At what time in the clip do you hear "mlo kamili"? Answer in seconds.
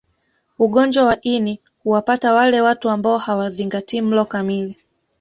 4.01-4.75